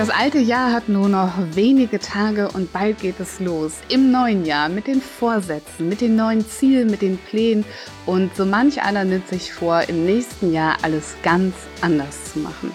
[0.00, 3.80] Das alte Jahr hat nur noch wenige Tage und bald geht es los.
[3.90, 7.66] Im neuen Jahr mit den Vorsätzen, mit den neuen Zielen, mit den Plänen
[8.06, 12.72] und so manch einer nimmt sich vor, im nächsten Jahr alles ganz anders zu machen.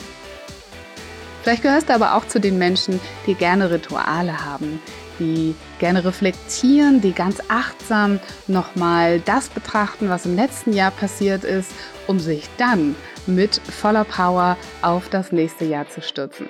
[1.42, 4.80] Vielleicht gehörst du aber auch zu den Menschen, die gerne Rituale haben,
[5.18, 11.72] die gerne reflektieren, die ganz achtsam nochmal das betrachten, was im letzten Jahr passiert ist,
[12.06, 16.48] um sich dann mit voller Power auf das nächste Jahr zu stürzen.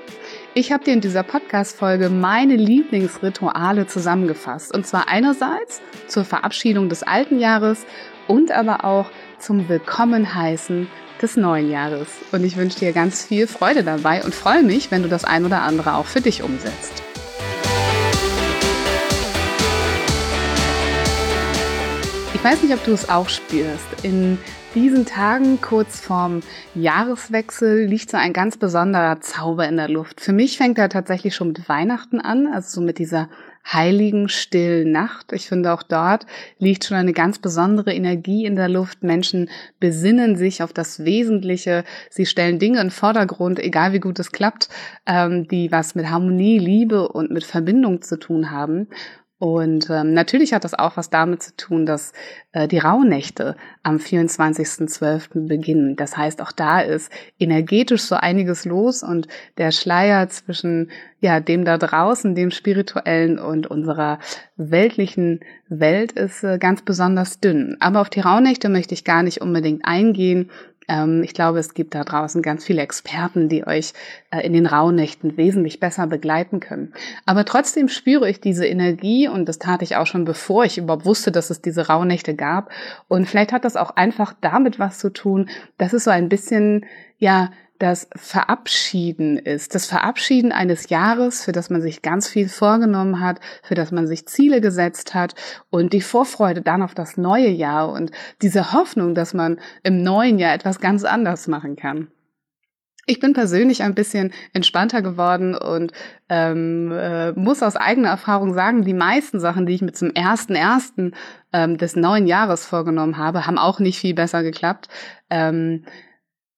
[0.57, 4.73] Ich habe dir in dieser Podcast-Folge meine Lieblingsrituale zusammengefasst.
[4.73, 7.85] Und zwar einerseits zur Verabschiedung des alten Jahres
[8.29, 9.07] und aber auch
[9.37, 10.87] zum Willkommenheißen
[11.21, 12.07] des neuen Jahres.
[12.31, 15.43] Und ich wünsche dir ganz viel Freude dabei und freue mich, wenn du das ein
[15.43, 17.03] oder andere auch für dich umsetzt.
[22.33, 23.87] Ich weiß nicht, ob du es auch spürst.
[24.03, 24.37] In
[24.75, 26.41] diesen Tagen kurz vorm
[26.75, 30.19] Jahreswechsel liegt so ein ganz besonderer Zauber in der Luft.
[30.19, 33.29] Für mich fängt er tatsächlich schon mit Weihnachten an, also so mit dieser
[33.65, 35.31] heiligen, stillen Nacht.
[35.31, 36.25] Ich finde auch dort
[36.59, 39.01] liegt schon eine ganz besondere Energie in der Luft.
[39.01, 41.85] Menschen besinnen sich auf das Wesentliche.
[42.09, 44.67] Sie stellen Dinge in Vordergrund, egal wie gut es klappt,
[45.07, 48.87] ähm, die was mit Harmonie, Liebe und mit Verbindung zu tun haben.
[49.37, 52.13] Und ähm, natürlich hat das auch was damit zu tun, dass
[52.53, 55.47] äh, die Rauhnächte am 24.12.
[55.47, 55.97] beginnen.
[55.97, 59.27] Das heißt, auch da ist energetisch so einiges los und
[59.57, 64.19] der Schleier zwischen ja dem da draußen, dem spirituellen und unserer
[64.55, 67.75] weltlichen Welt ist äh, ganz besonders dünn.
[67.81, 70.49] Aber auf die Rauhnächte möchte ich gar nicht unbedingt eingehen.
[70.87, 73.93] Ähm, ich glaube, es gibt da draußen ganz viele Experten, die euch
[74.31, 76.93] äh, in den Rauhnächten wesentlich besser begleiten können.
[77.25, 81.05] Aber trotzdem spüre ich diese Energie und das tat ich auch schon bevor ich überhaupt
[81.05, 82.71] wusste, dass es diese Rauhnächte gab.
[83.07, 86.85] Und vielleicht hat das auch einfach damit was zu tun, dass es so ein bisschen,
[87.17, 87.51] ja,
[87.85, 89.75] das Verabschieden ist.
[89.75, 94.07] Das Verabschieden eines Jahres, für das man sich ganz viel vorgenommen hat, für das man
[94.07, 95.35] sich Ziele gesetzt hat
[95.69, 98.09] und die Vorfreude dann auf das neue Jahr und
[98.41, 102.07] diese Hoffnung, dass man im neuen Jahr etwas ganz anders machen kann.
[103.05, 105.91] Ich bin persönlich ein bisschen entspannter geworden und
[106.27, 110.55] ähm, äh, muss aus eigener Erfahrung sagen, die meisten Sachen, die ich mit zum ersten
[110.55, 111.13] ersten
[111.53, 114.87] ähm, des neuen Jahres vorgenommen habe, haben auch nicht viel besser geklappt.
[115.29, 115.85] Ähm,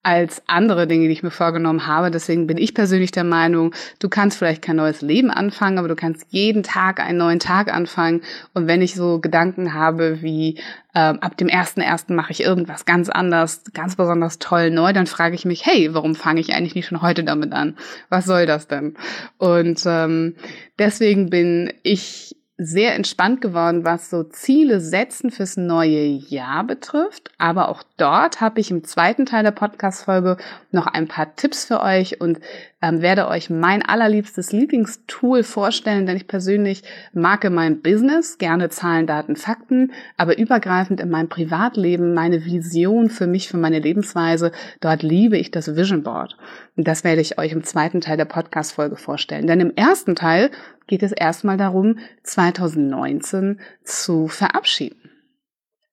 [0.04, 2.12] als andere Dinge, die ich mir vorgenommen habe.
[2.12, 5.96] Deswegen bin ich persönlich der Meinung, du kannst vielleicht kein neues Leben anfangen, aber du
[5.96, 8.22] kannst jeden Tag einen neuen Tag anfangen.
[8.54, 10.60] Und wenn ich so Gedanken habe wie
[10.94, 15.08] äh, ab dem ersten ersten mache ich irgendwas ganz anders, ganz besonders toll neu, dann
[15.08, 17.78] frage ich mich, hey, warum fange ich eigentlich nicht schon heute damit an?
[18.10, 18.96] Was soll das denn?
[19.38, 20.36] Und ähm,
[20.80, 27.30] deswegen bin ich sehr entspannt geworden, was so Ziele setzen fürs neue Jahr betrifft.
[27.38, 30.38] Aber auch dort habe ich im zweiten Teil der Podcast-Folge
[30.72, 32.40] noch ein paar Tipps für euch und
[32.82, 36.84] ähm, werde euch mein allerliebstes Lieblingstool vorstellen, denn ich persönlich
[37.14, 43.10] mag in meinem Business gerne Zahlen, Daten, Fakten, aber übergreifend in meinem Privatleben meine Vision
[43.10, 46.38] für mich, für meine Lebensweise, dort liebe ich das Vision Board.
[46.76, 49.48] Und das werde ich euch im zweiten Teil der Podcast-Folge vorstellen.
[49.48, 50.52] Denn im ersten Teil
[50.86, 55.17] geht es erstmal darum, 2019 zu verabschieden.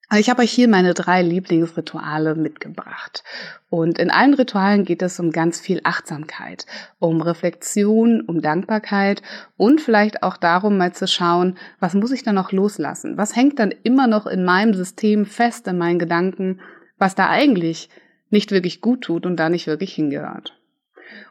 [0.08, 3.24] Also ich habe euch hier meine drei Lieblingsrituale mitgebracht.
[3.70, 6.66] Und in allen Ritualen geht es um ganz viel Achtsamkeit,
[6.98, 9.22] um Reflexion, um Dankbarkeit
[9.56, 13.16] und vielleicht auch darum, mal zu schauen, was muss ich dann noch loslassen?
[13.16, 16.60] Was hängt dann immer noch in meinem System fest, in meinen Gedanken,
[16.98, 17.88] was da eigentlich
[18.30, 20.54] nicht wirklich gut tut und da nicht wirklich hingehört?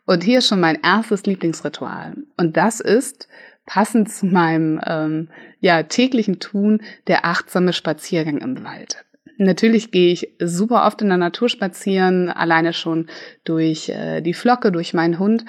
[0.06, 2.16] Und hier ist schon mein erstes Lieblingsritual.
[2.38, 3.28] Und das ist,
[3.66, 5.30] passend zu meinem ähm,
[5.60, 9.06] ja, täglichen Tun der achtsame Spaziergang im Wald.
[9.38, 13.08] Natürlich gehe ich super oft in der Natur spazieren, alleine schon
[13.44, 15.46] durch äh, die Flocke, durch meinen Hund.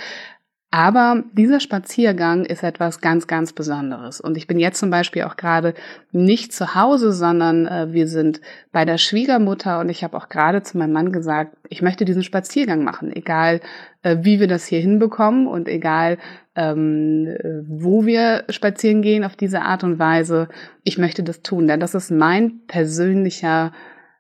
[0.75, 4.21] Aber dieser Spaziergang ist etwas ganz, ganz Besonderes.
[4.21, 5.73] Und ich bin jetzt zum Beispiel auch gerade
[6.11, 8.41] nicht zu Hause, sondern äh, wir sind
[8.73, 12.25] bei der Schwiegermutter und ich habe auch gerade zu meinem Mann gesagt, ich möchte diesen
[12.25, 13.61] Spaziergang machen, egal
[14.03, 16.19] äh, wie wir das hier hinbekommen und egal
[16.57, 17.37] ähm,
[17.69, 20.49] wo wir spazieren gehen auf diese Art und Weise.
[20.83, 23.71] Ich möchte das tun, denn das ist mein persönlicher,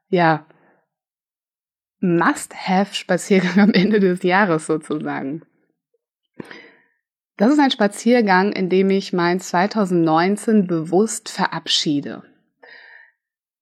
[0.09, 0.47] ja,
[1.99, 5.43] Must-have-Spaziergang am Ende des Jahres sozusagen.
[7.37, 12.23] Das ist ein Spaziergang, in dem ich mein 2019 bewusst verabschiede.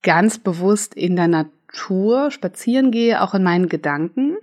[0.02, 4.36] Ganz bewusst in der Natur spazieren gehe, auch in meinen Gedanken.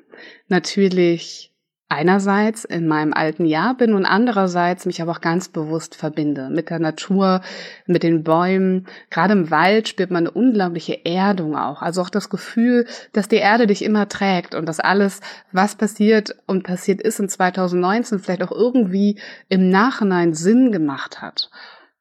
[0.48, 1.54] Natürlich
[1.90, 6.70] einerseits in meinem alten Jahr bin und andererseits mich aber auch ganz bewusst verbinde mit
[6.70, 7.42] der Natur,
[7.88, 8.86] mit den Bäumen.
[9.10, 11.82] Gerade im Wald spürt man eine unglaubliche Erdung auch.
[11.82, 15.20] Also auch das Gefühl, dass die Erde dich immer trägt und dass alles,
[15.52, 19.20] was passiert und passiert ist in 2019, vielleicht auch irgendwie
[19.50, 21.50] im Nachhinein Sinn gemacht hat.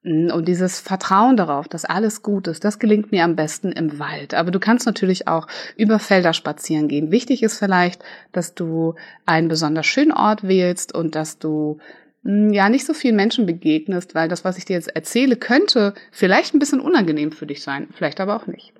[0.04, 4.32] Und dieses Vertrauen darauf, dass alles gut ist, das gelingt mir am besten im Wald.
[4.32, 7.10] Aber du kannst natürlich auch über Felder spazieren gehen.
[7.10, 8.02] Wichtig ist vielleicht,
[8.32, 8.94] dass du
[9.26, 11.78] einen besonders schönen Ort wählst und dass du
[12.22, 15.94] hm, ja nicht so vielen Menschen begegnest, weil das, was ich dir jetzt erzähle, könnte
[16.12, 18.72] vielleicht ein bisschen unangenehm für dich sein, vielleicht aber auch nicht.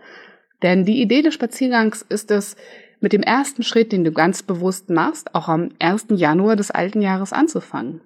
[0.63, 2.57] Denn die Idee des Spaziergangs ist es,
[3.01, 6.07] mit dem ersten Schritt, den du ganz bewusst machst, auch am 1.
[6.11, 8.01] Januar des alten Jahres anzufangen.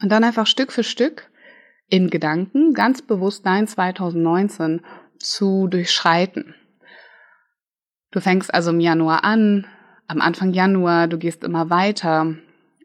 [0.00, 1.28] Und dann einfach Stück für Stück
[1.90, 4.80] in Gedanken ganz bewusst dein 2019
[5.18, 6.54] zu durchschreiten.
[8.10, 9.66] Du fängst also im Januar an,
[10.06, 12.34] am Anfang Januar, du gehst immer weiter.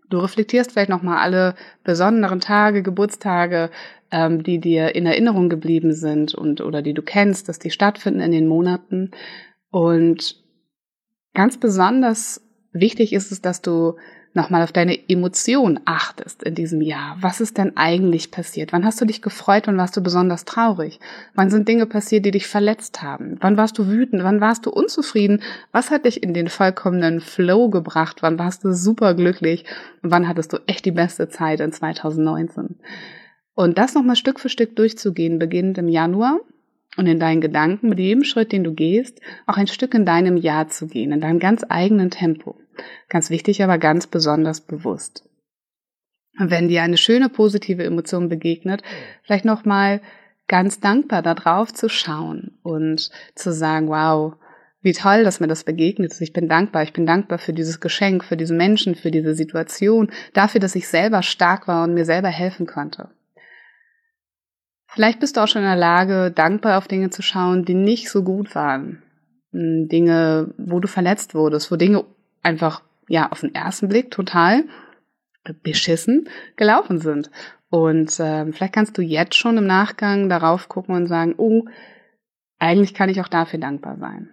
[0.10, 3.72] Du reflektierst vielleicht nochmal alle besonderen Tage, Geburtstage,
[4.12, 8.20] ähm, die dir in Erinnerung geblieben sind und oder die du kennst, dass die stattfinden
[8.20, 9.12] in den Monaten.
[9.72, 10.36] Und
[11.34, 12.42] ganz besonders
[12.76, 13.96] wichtig ist es, dass du
[14.36, 17.18] nochmal auf deine Emotion achtest in diesem Jahr.
[17.22, 18.74] Was ist denn eigentlich passiert?
[18.74, 19.64] Wann hast du dich gefreut?
[19.66, 21.00] Wann warst du besonders traurig?
[21.34, 23.38] Wann sind Dinge passiert, die dich verletzt haben?
[23.40, 24.24] Wann warst du wütend?
[24.24, 25.42] Wann warst du unzufrieden?
[25.72, 28.18] Was hat dich in den vollkommenen Flow gebracht?
[28.22, 29.66] Wann warst du super glücklich?
[30.02, 32.76] wann hattest du echt die beste Zeit in 2019?
[33.56, 36.42] Und das nochmal Stück für Stück durchzugehen, beginnend im Januar
[36.98, 40.38] und in deinen Gedanken mit jedem Schritt, den du gehst, auch ein Stück in deinem
[40.38, 42.58] Jahr zu gehen, in deinem ganz eigenen Tempo.
[43.10, 45.28] Ganz wichtig, aber ganz besonders bewusst.
[46.38, 48.84] Und wenn dir eine schöne positive Emotion begegnet,
[49.24, 50.02] vielleicht nochmal
[50.48, 54.36] ganz dankbar darauf zu schauen und zu sagen, wow,
[54.82, 56.22] wie toll, dass mir das begegnet ist.
[56.22, 56.84] Ich bin dankbar.
[56.84, 60.88] Ich bin dankbar für dieses Geschenk, für diesen Menschen, für diese Situation, dafür, dass ich
[60.88, 63.10] selber stark war und mir selber helfen konnte.
[64.96, 68.10] Vielleicht bist du auch schon in der Lage, dankbar auf Dinge zu schauen, die nicht
[68.10, 69.04] so gut waren.
[69.52, 72.06] Hm, Dinge, wo du verletzt wurdest, wo Dinge
[72.42, 74.64] einfach, ja, auf den ersten Blick total
[75.64, 77.30] beschissen gelaufen sind.
[77.70, 81.66] Und äh, vielleicht kannst du jetzt schon im Nachgang darauf gucken und sagen, oh,
[82.58, 84.30] eigentlich kann ich auch dafür dankbar sein.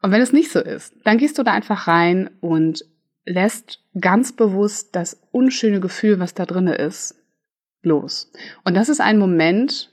[0.00, 2.86] Und wenn es nicht so ist, dann gehst du da einfach rein und
[3.26, 7.21] lässt ganz bewusst das unschöne Gefühl, was da drinne ist,
[7.82, 8.30] los.
[8.64, 9.90] Und das ist ein Moment,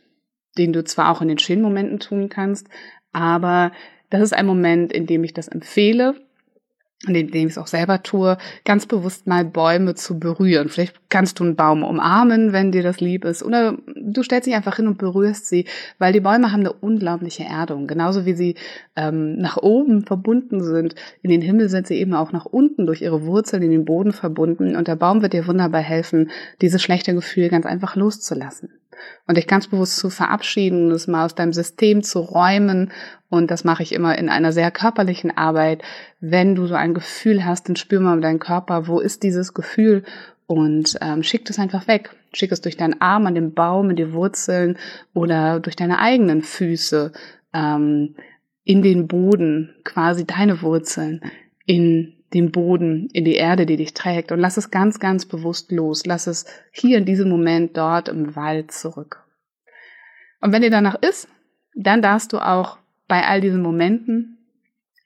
[0.57, 2.67] den du zwar auch in den schönen Momenten tun kannst,
[3.11, 3.71] aber
[4.09, 6.15] das ist ein Moment, in dem ich das empfehle,
[7.07, 10.67] in dem ich es auch selber tue, ganz bewusst mal Bäume zu berühren.
[10.67, 14.55] Vielleicht kannst du einen Baum umarmen, wenn dir das lieb ist, oder du stellst dich
[14.55, 15.65] einfach hin und berührst sie,
[15.97, 17.87] weil die Bäume haben eine unglaubliche Erdung.
[17.87, 18.55] Genauso wie sie
[18.97, 23.01] ähm, nach oben verbunden sind, in den Himmel sind sie eben auch nach unten durch
[23.01, 24.75] ihre Wurzeln in den Boden verbunden.
[24.75, 26.29] Und der Baum wird dir wunderbar helfen,
[26.61, 28.78] dieses schlechte Gefühl ganz einfach loszulassen
[29.27, 32.91] und dich ganz bewusst zu verabschieden, das mal aus deinem System zu räumen.
[33.29, 35.83] Und das mache ich immer in einer sehr körperlichen Arbeit.
[36.19, 40.03] Wenn du so ein Gefühl hast, dann spür mal deinen Körper, wo ist dieses Gefühl
[40.47, 42.15] und ähm, schick es einfach weg.
[42.33, 44.77] Schick es durch deinen Arm an den Baum, in die Wurzeln
[45.13, 47.11] oder durch deine eigenen Füße
[47.53, 48.15] ähm,
[48.63, 51.21] in den Boden, quasi deine Wurzeln
[51.65, 55.71] in den Boden, in die Erde, die dich trägt und lass es ganz, ganz bewusst
[55.71, 56.05] los.
[56.05, 59.23] Lass es hier in diesem Moment dort im Wald zurück.
[60.41, 61.27] Und wenn dir danach ist,
[61.75, 64.37] dann darfst du auch bei all diesen Momenten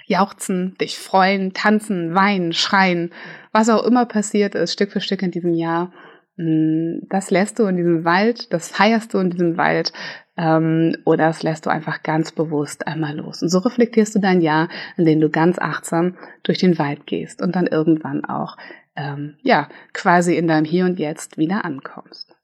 [0.06, 3.12] jauchzen, dich freuen, tanzen, weinen, schreien,
[3.52, 5.94] was auch immer passiert ist, Stück für Stück in diesem Jahr.
[6.36, 9.94] Mm, das lässt du in diesem Wald, das feierst du in diesem Wald
[10.38, 13.42] ähm, oder das lässt du einfach ganz bewusst einmal los.
[13.42, 17.42] Und so reflektierst du dein Jahr, in dem du ganz achtsam durch den Wald gehst
[17.42, 18.58] und dann irgendwann auch
[18.96, 22.36] ähm, ja quasi in deinem Hier und Jetzt wieder ankommst.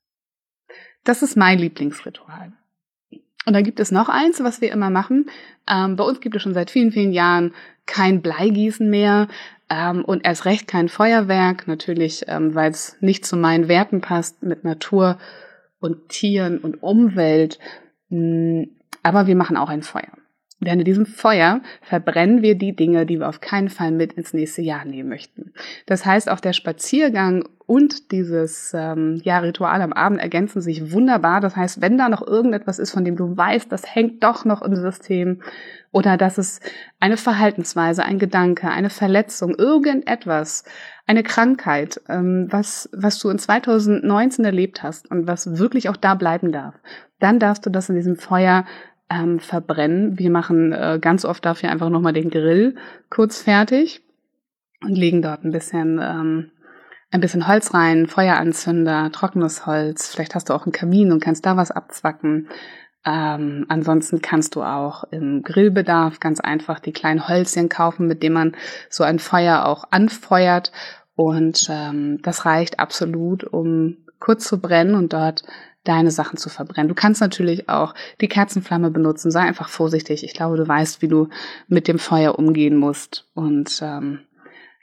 [1.03, 2.53] Das ist mein Lieblingsritual.
[3.45, 5.27] Und dann gibt es noch eins, was wir immer machen.
[5.67, 7.53] Ähm, bei uns gibt es schon seit vielen, vielen Jahren
[7.87, 9.27] kein Bleigießen mehr
[9.69, 11.67] ähm, und erst recht kein Feuerwerk.
[11.67, 15.17] Natürlich, ähm, weil es nicht zu meinen Werten passt mit Natur
[15.79, 17.59] und Tieren und Umwelt.
[18.09, 18.63] Mm,
[19.03, 20.11] aber wir machen auch ein Feuer.
[20.61, 24.33] Denn in diesem Feuer verbrennen wir die Dinge, die wir auf keinen Fall mit ins
[24.33, 25.53] nächste Jahr nehmen möchten.
[25.85, 31.39] Das heißt, auch der Spaziergang und dieses ähm, ja, Ritual am Abend ergänzen sich wunderbar.
[31.39, 34.61] Das heißt, wenn da noch irgendetwas ist, von dem du weißt, das hängt doch noch
[34.61, 35.41] im System
[35.91, 36.59] oder dass es
[36.99, 40.65] eine Verhaltensweise, ein Gedanke, eine Verletzung, irgendetwas,
[41.09, 46.13] eine Krankheit, ähm, was, was du in 2019 erlebt hast und was wirklich auch da
[46.13, 46.75] bleiben darf,
[47.19, 48.63] dann darfst du das in diesem Feuer
[49.09, 50.19] ähm, verbrennen.
[50.19, 52.75] Wir machen äh, ganz oft dafür einfach nochmal den Grill
[53.09, 54.03] kurz fertig
[54.83, 56.51] und legen dort ein bisschen ähm,
[57.09, 60.09] ein bisschen Holz rein, Feueranzünder, trockenes Holz.
[60.13, 62.49] Vielleicht hast du auch einen Kamin und kannst da was abzwacken.
[63.05, 68.35] Ähm, ansonsten kannst du auch im Grillbedarf ganz einfach die kleinen Holzchen kaufen, mit denen
[68.35, 68.55] man
[68.89, 70.71] so ein Feuer auch anfeuert.
[71.19, 75.43] Und ähm, das reicht absolut, um kurz zu brennen und dort
[75.83, 76.87] deine Sachen zu verbrennen.
[76.87, 79.29] Du kannst natürlich auch die Kerzenflamme benutzen.
[79.29, 80.23] Sei einfach vorsichtig.
[80.23, 81.27] Ich glaube, du weißt, wie du
[81.67, 83.29] mit dem Feuer umgehen musst.
[83.33, 84.19] Und ähm,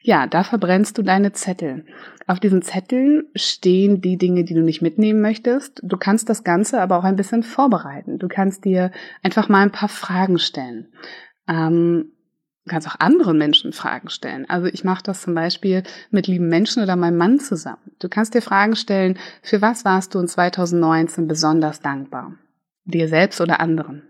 [0.02, 1.86] ja, da verbrennst du deine Zettel.
[2.26, 5.80] Auf diesen Zetteln stehen die Dinge, die du nicht mitnehmen möchtest.
[5.82, 8.18] Du kannst das Ganze aber auch ein bisschen vorbereiten.
[8.18, 10.88] Du kannst dir einfach mal ein paar Fragen stellen.
[11.48, 12.12] Ähm,
[12.68, 14.49] kannst auch anderen Menschen Fragen stellen.
[14.49, 17.92] Also ich mache das zum Beispiel mit lieben Menschen oder meinem Mann zusammen.
[17.99, 22.35] Du kannst dir Fragen stellen, für was warst du in 2019 besonders dankbar?
[22.85, 24.02] Dir selbst oder anderen.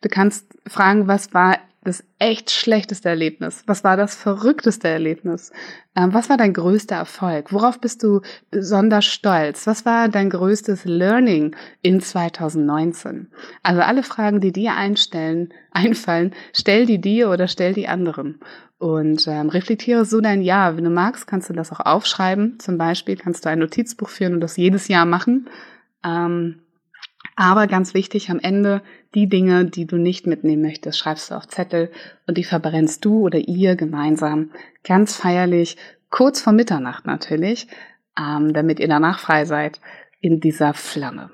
[0.00, 3.62] Du kannst fragen, was war das echt schlechteste Erlebnis?
[3.66, 5.52] Was war das verrückteste Erlebnis?
[5.96, 7.52] Ähm, was war dein größter Erfolg?
[7.52, 9.66] Worauf bist du besonders stolz?
[9.66, 13.28] Was war dein größtes Learning in 2019?
[13.62, 18.40] Also alle Fragen, die dir einstellen, einfallen, stell die dir oder stell die anderen.
[18.78, 20.76] Und ähm, reflektiere so dein Jahr.
[20.76, 22.58] Wenn du magst, kannst du das auch aufschreiben.
[22.58, 25.48] Zum Beispiel kannst du ein Notizbuch führen und das jedes Jahr machen.
[26.04, 26.60] Ähm,
[27.36, 28.82] aber ganz wichtig, am Ende
[29.14, 31.90] die Dinge, die du nicht mitnehmen möchtest, schreibst du auf Zettel
[32.26, 34.50] und die verbrennst du oder ihr gemeinsam
[34.82, 35.76] ganz feierlich,
[36.10, 37.68] kurz vor Mitternacht natürlich,
[38.18, 39.80] ähm, damit ihr danach frei seid
[40.20, 41.30] in dieser Flamme.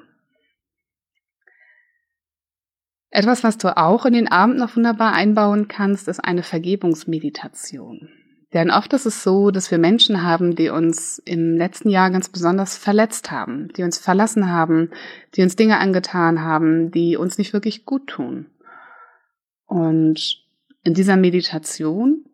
[3.10, 8.08] Etwas, was du auch in den Abend noch wunderbar einbauen kannst, ist eine Vergebungsmeditation.
[8.52, 12.28] Denn oft ist es so, dass wir Menschen haben, die uns im letzten Jahr ganz
[12.28, 14.90] besonders verletzt haben, die uns verlassen haben,
[15.36, 18.46] die uns Dinge angetan haben, die uns nicht wirklich gut tun.
[19.66, 20.44] Und
[20.82, 22.24] in dieser Meditation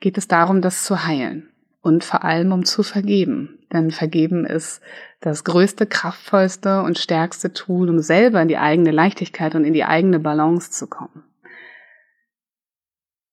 [0.00, 3.58] geht es darum, das zu heilen und vor allem um zu vergeben.
[3.72, 4.80] Denn vergeben ist
[5.20, 9.84] das größte, kraftvollste und stärkste Tool, um selber in die eigene Leichtigkeit und in die
[9.84, 11.22] eigene Balance zu kommen.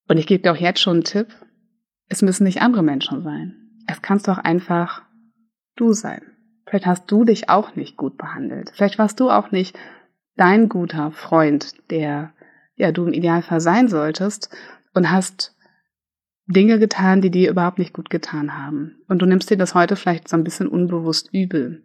[0.07, 1.27] Und ich gebe dir auch jetzt schon einen Tipp.
[2.09, 3.55] Es müssen nicht andere Menschen sein.
[3.87, 5.03] Es kannst doch einfach
[5.75, 6.21] du sein.
[6.65, 8.71] Vielleicht hast du dich auch nicht gut behandelt.
[8.73, 9.77] Vielleicht warst du auch nicht
[10.35, 12.33] dein guter Freund, der
[12.75, 14.55] ja du im Idealfall sein solltest
[14.93, 15.55] und hast
[16.45, 19.01] Dinge getan, die dir überhaupt nicht gut getan haben.
[19.07, 21.83] Und du nimmst dir das heute vielleicht so ein bisschen unbewusst übel.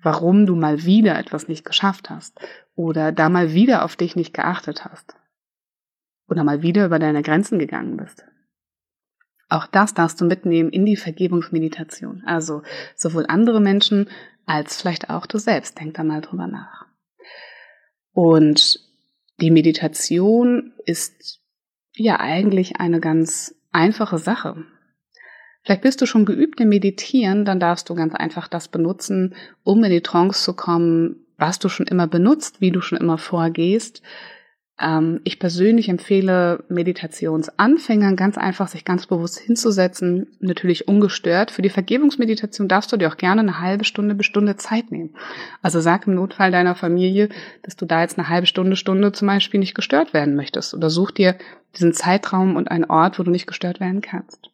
[0.00, 2.38] Warum du mal wieder etwas nicht geschafft hast
[2.74, 5.16] oder da mal wieder auf dich nicht geachtet hast
[6.28, 8.24] oder mal wieder über deine Grenzen gegangen bist.
[9.48, 12.22] Auch das darfst du mitnehmen in die Vergebungsmeditation.
[12.26, 12.62] Also
[12.96, 14.08] sowohl andere Menschen
[14.44, 15.78] als vielleicht auch du selbst.
[15.78, 16.86] Denk da mal drüber nach.
[18.12, 18.80] Und
[19.40, 21.40] die Meditation ist
[21.94, 24.64] ja eigentlich eine ganz einfache Sache.
[25.62, 29.84] Vielleicht bist du schon geübt im Meditieren, dann darfst du ganz einfach das benutzen, um
[29.84, 34.02] in die Trance zu kommen, was du schon immer benutzt, wie du schon immer vorgehst,
[35.24, 41.50] ich persönlich empfehle Meditationsanfängern ganz einfach, sich ganz bewusst hinzusetzen, natürlich ungestört.
[41.50, 45.16] Für die Vergebungsmeditation darfst du dir auch gerne eine halbe Stunde bis Stunde Zeit nehmen.
[45.62, 47.28] Also sag im Notfall deiner Familie,
[47.64, 50.74] dass du da jetzt eine halbe Stunde, Stunde zum Beispiel nicht gestört werden möchtest.
[50.74, 51.36] Oder such dir
[51.74, 54.50] diesen Zeitraum und einen Ort, wo du nicht gestört werden kannst.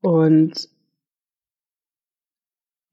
[0.00, 0.68] Und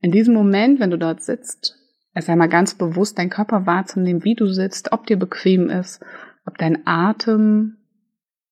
[0.01, 1.75] in diesem Moment, wenn du dort sitzt,
[2.17, 6.03] es einmal ganz bewusst deinen Körper wahrzunehmen, wie du sitzt, ob dir bequem ist,
[6.45, 7.77] ob dein Atem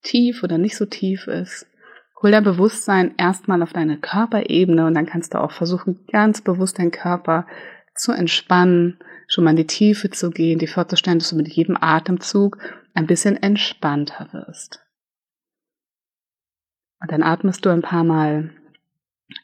[0.04, 1.68] tief oder nicht so tief ist.
[2.22, 6.80] Hol dein Bewusstsein erstmal auf deine Körperebene und dann kannst du auch versuchen, ganz bewusst
[6.80, 7.48] deinen Körper
[7.96, 11.78] zu entspannen, schon mal in die Tiefe zu gehen, dir vorzustellen, dass du mit jedem
[11.80, 12.58] Atemzug
[12.94, 14.86] ein bisschen entspannter wirst.
[17.02, 18.52] Und dann atmest du ein paar Mal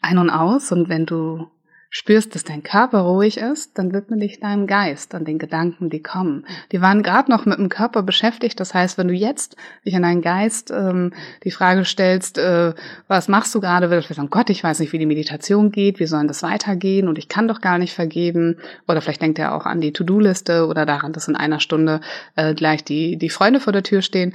[0.01, 1.49] ein und aus und wenn du
[1.93, 6.01] spürst, dass dein Körper ruhig ist, dann widme dich deinem Geist und den Gedanken, die
[6.01, 6.45] kommen.
[6.71, 8.62] Die waren gerade noch mit dem Körper beschäftigt.
[8.62, 11.12] Das heißt, wenn du jetzt dich an deinen Geist ähm,
[11.43, 12.74] die Frage stellst, äh,
[13.10, 16.00] was machst du gerade, wirst du sagen, Gott, ich weiß nicht, wie die Meditation geht,
[16.00, 18.60] wie soll das weitergehen und ich kann doch gar nicht vergeben.
[18.88, 22.00] Oder vielleicht denkt er auch an die To-Do-Liste oder daran, dass in einer Stunde
[22.38, 24.33] äh, gleich die, die Freunde vor der Tür stehen.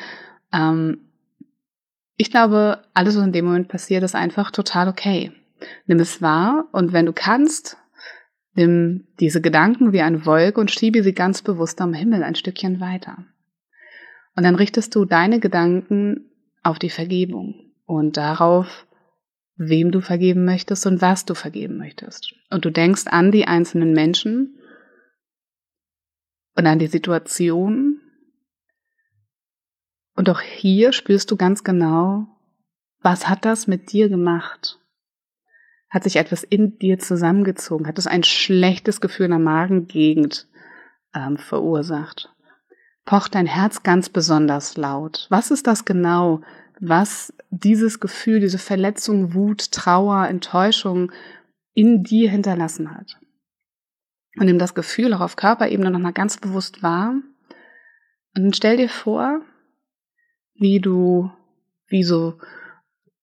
[0.52, 0.98] Ähm,
[2.18, 5.32] ich glaube, alles, was in dem Moment passiert, ist einfach total okay.
[5.86, 7.76] Nimm es wahr und wenn du kannst,
[8.54, 12.80] nimm diese Gedanken wie eine Wolke und schiebe sie ganz bewusst am Himmel ein Stückchen
[12.80, 13.24] weiter.
[14.34, 16.30] Und dann richtest du deine Gedanken
[16.62, 18.86] auf die Vergebung und darauf,
[19.56, 22.34] wem du vergeben möchtest und was du vergeben möchtest.
[22.50, 24.58] Und du denkst an die einzelnen Menschen
[26.54, 28.00] und an die Situation.
[30.14, 32.26] Und auch hier spürst du ganz genau,
[33.00, 34.78] was hat das mit dir gemacht?
[35.96, 37.86] Hat sich etwas in dir zusammengezogen?
[37.86, 40.46] Hat es ein schlechtes Gefühl in der Magengegend
[41.14, 42.28] ähm, verursacht?
[43.06, 45.26] Pocht dein Herz ganz besonders laut?
[45.30, 46.42] Was ist das genau,
[46.80, 51.12] was dieses Gefühl, diese Verletzung, Wut, Trauer, Enttäuschung
[51.72, 53.16] in dir hinterlassen hat?
[54.38, 57.14] Und nimm das Gefühl auch auf Körperebene nochmal ganz bewusst wahr.
[58.36, 59.40] Und stell dir vor,
[60.56, 61.30] wie du,
[61.88, 62.38] wie so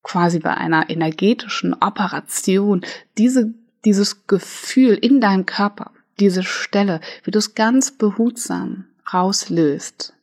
[0.03, 2.85] quasi bei einer energetischen Operation
[3.17, 3.53] diese,
[3.85, 10.13] dieses Gefühl in deinem Körper, diese Stelle, wie du es ganz behutsam rauslöst.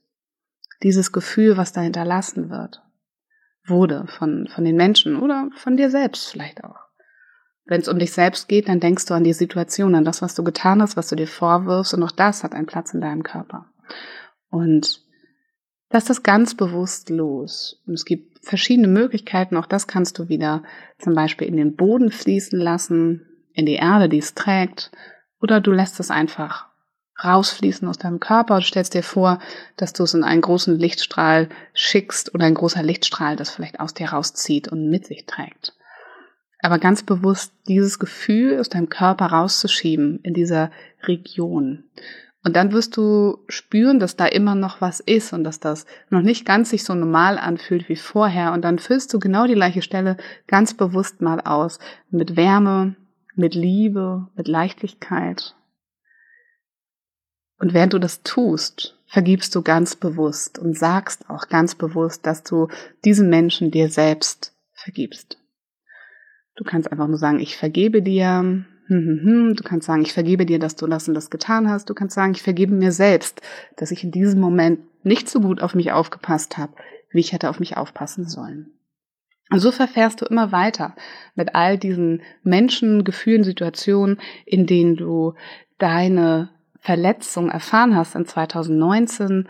[0.82, 2.82] Dieses Gefühl, was da hinterlassen wird,
[3.66, 6.78] wurde von, von den Menschen oder von dir selbst vielleicht auch.
[7.66, 10.34] Wenn es um dich selbst geht, dann denkst du an die Situation, an das, was
[10.34, 13.22] du getan hast, was du dir vorwirfst und auch das hat einen Platz in deinem
[13.22, 13.66] Körper.
[14.48, 15.04] Und
[15.92, 17.82] Lass das ganz bewusst los.
[17.86, 19.56] Und es gibt verschiedene Möglichkeiten.
[19.56, 20.62] Auch das kannst du wieder
[20.98, 24.90] zum Beispiel in den Boden fließen lassen, in die Erde, die es trägt.
[25.40, 26.70] Oder du lässt es einfach
[27.22, 29.40] rausfließen aus deinem Körper und stellst dir vor,
[29.76, 33.94] dass du es in einen großen Lichtstrahl schickst oder ein großer Lichtstrahl das vielleicht aus
[33.94, 35.74] dir rauszieht und mit sich trägt.
[36.62, 40.70] Aber ganz bewusst dieses Gefühl aus deinem Körper rauszuschieben in dieser
[41.02, 41.84] Region.
[42.42, 46.22] Und dann wirst du spüren, dass da immer noch was ist und dass das noch
[46.22, 48.52] nicht ganz sich so normal anfühlt wie vorher.
[48.52, 50.16] Und dann füllst du genau die gleiche Stelle
[50.46, 51.78] ganz bewusst mal aus.
[52.10, 52.96] Mit Wärme,
[53.34, 55.54] mit Liebe, mit Leichtigkeit.
[57.58, 62.42] Und während du das tust, vergibst du ganz bewusst und sagst auch ganz bewusst, dass
[62.42, 62.68] du
[63.04, 65.36] diesen Menschen dir selbst vergibst.
[66.56, 68.64] Du kannst einfach nur sagen, ich vergebe dir.
[68.90, 71.88] Du kannst sagen, ich vergebe dir, dass du das und das getan hast.
[71.88, 73.40] Du kannst sagen, ich vergebe mir selbst,
[73.76, 76.72] dass ich in diesem Moment nicht so gut auf mich aufgepasst habe,
[77.12, 78.72] wie ich hätte auf mich aufpassen sollen.
[79.48, 80.96] Und so verfährst du immer weiter
[81.36, 85.34] mit all diesen Menschen, Gefühlen, Situationen, in denen du
[85.78, 86.50] deine
[86.80, 89.48] Verletzung erfahren hast in 2019.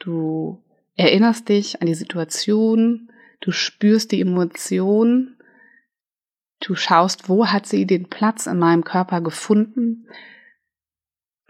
[0.00, 0.62] Du
[0.96, 3.08] erinnerst dich an die Situation,
[3.40, 5.36] du spürst die Emotion
[6.64, 10.08] Du schaust, wo hat sie den Platz in meinem Körper gefunden?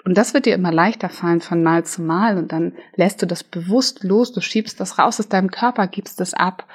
[0.04, 2.38] Und das wird dir immer leichter fallen von Mal zu Mal.
[2.38, 6.20] Und dann lässt du das bewusst los, du schiebst das raus aus deinem Körper, gibst
[6.20, 6.66] es ab.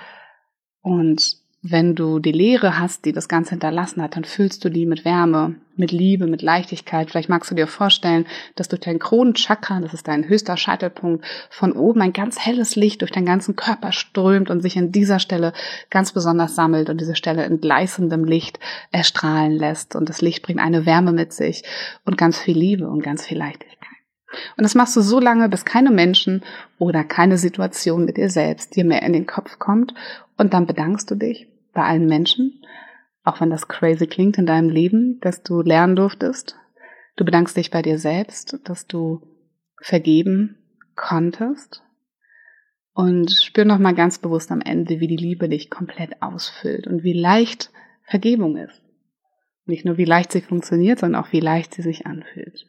[0.82, 4.86] Und wenn du die Leere hast, die das Ganze hinterlassen hat, dann füllst du die
[4.86, 7.10] mit Wärme, mit Liebe, mit Leichtigkeit.
[7.10, 11.74] Vielleicht magst du dir vorstellen, dass durch dein Kronenchakra, das ist dein höchster Scheitelpunkt, von
[11.74, 15.52] oben ein ganz helles Licht durch deinen ganzen Körper strömt und sich an dieser Stelle
[15.89, 18.60] ganz besonders sammelt und diese Stelle in gleißendem Licht
[18.91, 19.96] erstrahlen lässt.
[19.96, 21.63] Und das Licht bringt eine Wärme mit sich
[22.06, 23.77] und ganz viel Liebe und ganz viel Leichtigkeit.
[24.58, 26.44] Und das machst du so lange, bis keine Menschen
[26.80, 29.94] oder keine Situation mit dir selbst dir mehr in den Kopf kommt.
[30.38, 32.62] Und dann bedankst du dich bei allen Menschen,
[33.24, 36.58] auch wenn das crazy klingt in deinem Leben, dass du lernen durftest.
[37.16, 39.22] Du bedankst dich bei dir selbst, dass du
[39.82, 40.58] vergeben
[40.96, 41.84] konntest.
[42.94, 47.13] Und spür nochmal ganz bewusst am Ende, wie die Liebe dich komplett ausfüllt und wie
[47.13, 47.72] leicht
[48.04, 48.82] Vergebung ist.
[49.66, 52.66] Nicht nur wie leicht sie funktioniert, sondern auch wie leicht sie sich anfühlt.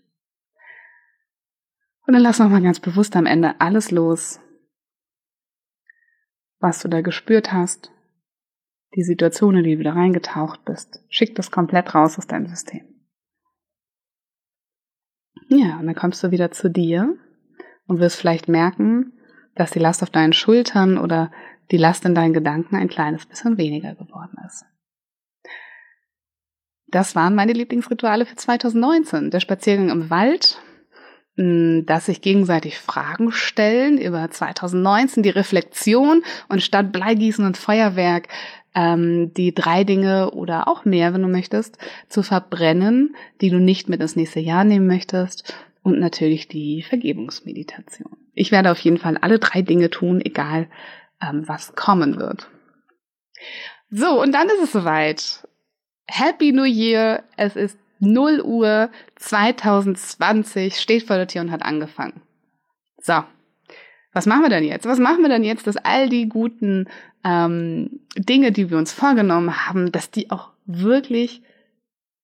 [2.08, 4.40] Und dann lass nochmal ganz bewusst am Ende alles los,
[6.58, 7.92] was du da gespürt hast,
[8.94, 11.04] die Situation, in die du wieder reingetaucht bist.
[11.10, 12.80] Schick das komplett raus aus deinem System.
[15.50, 17.14] Ja, und dann kommst du wieder zu dir
[17.86, 19.12] und wirst vielleicht merken,
[19.54, 21.30] dass die Last auf deinen Schultern oder
[21.70, 24.64] die Last in deinen Gedanken ein kleines bisschen weniger geworden ist.
[26.86, 29.30] Das waren meine Lieblingsrituale für 2019.
[29.30, 30.62] Der Spaziergang im Wald,
[31.38, 38.26] dass sich gegenseitig Fragen stellen über 2019, die Reflexion und statt Bleigießen und Feuerwerk
[38.74, 43.88] ähm, die drei Dinge oder auch mehr, wenn du möchtest, zu verbrennen, die du nicht
[43.88, 48.16] mit ins nächste Jahr nehmen möchtest und natürlich die Vergebungsmeditation.
[48.34, 50.68] Ich werde auf jeden Fall alle drei Dinge tun, egal
[51.22, 52.48] ähm, was kommen wird.
[53.90, 55.46] So, und dann ist es soweit.
[56.06, 57.22] Happy New Year.
[57.36, 62.20] Es ist 0 Uhr 2020, steht vor der Tür und hat angefangen.
[63.00, 63.24] So,
[64.12, 64.86] was machen wir denn jetzt?
[64.86, 66.88] Was machen wir denn jetzt, dass all die guten
[67.24, 71.42] ähm, Dinge, die wir uns vorgenommen haben, dass die auch wirklich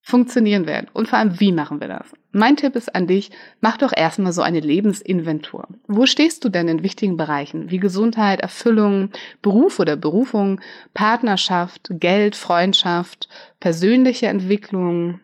[0.05, 0.89] funktionieren werden.
[0.93, 2.13] Und vor allem, wie machen wir das?
[2.31, 5.67] Mein Tipp ist an dich, mach doch erstmal so eine Lebensinventur.
[5.89, 9.11] Wo stehst du denn in wichtigen Bereichen wie Gesundheit, Erfüllung,
[9.41, 10.61] Beruf oder Berufung,
[10.93, 13.29] Partnerschaft, Geld, Freundschaft,
[13.61, 15.21] persönliche Entwicklung,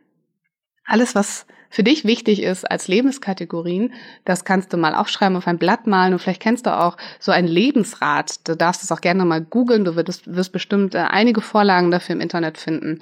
[0.90, 3.92] alles, was für dich wichtig ist als Lebenskategorien,
[4.24, 7.30] das kannst du mal aufschreiben, auf ein Blatt malen und vielleicht kennst du auch so
[7.30, 8.46] ein Lebensrat.
[8.48, 12.16] Du darfst es auch gerne mal googeln, du wirst, wirst bestimmt äh, einige Vorlagen dafür
[12.16, 12.98] im Internet finden.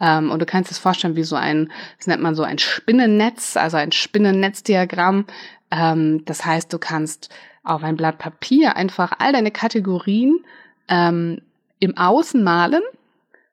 [0.00, 3.56] Ähm, und du kannst es vorstellen wie so ein, das nennt man so ein Spinnennetz,
[3.56, 5.24] also ein Spinnennetzdiagramm.
[5.70, 7.30] Ähm, das heißt, du kannst
[7.64, 10.44] auf ein Blatt Papier einfach all deine Kategorien
[10.88, 11.40] ähm,
[11.78, 12.82] im Außen malen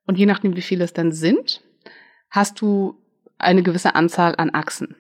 [0.05, 1.61] und je nachdem, wie viele es dann sind,
[2.29, 2.97] hast du
[3.37, 4.95] eine gewisse Anzahl an Achsen.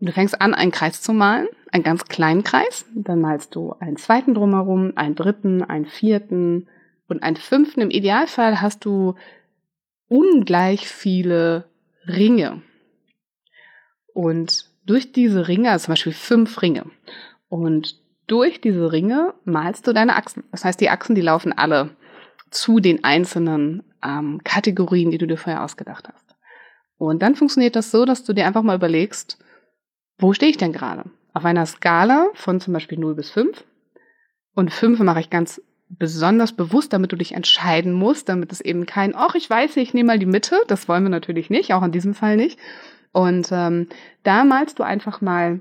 [0.00, 3.96] Du fängst an, einen Kreis zu malen, einen ganz kleinen Kreis, dann malst du einen
[3.96, 6.68] zweiten drumherum, einen dritten, einen vierten
[7.06, 7.80] und einen fünften.
[7.80, 9.14] Im Idealfall hast du
[10.08, 11.68] ungleich viele
[12.06, 12.62] Ringe.
[14.12, 16.86] Und durch diese Ringe, also zum Beispiel fünf Ringe,
[17.48, 20.44] und durch diese Ringe malst du deine Achsen.
[20.50, 21.90] Das heißt, die Achsen, die laufen alle
[22.50, 26.21] zu den einzelnen ähm, Kategorien, die du dir vorher ausgedacht hast.
[27.02, 29.36] Und dann funktioniert das so, dass du dir einfach mal überlegst,
[30.18, 31.10] wo stehe ich denn gerade?
[31.32, 33.64] Auf einer Skala von zum Beispiel 0 bis 5.
[34.54, 38.86] Und 5 mache ich ganz besonders bewusst, damit du dich entscheiden musst, damit es eben
[38.86, 40.60] kein, ach, ich weiß, ich nehme mal die Mitte.
[40.68, 42.56] Das wollen wir natürlich nicht, auch in diesem Fall nicht.
[43.10, 43.88] Und ähm,
[44.22, 45.58] da malst du einfach mal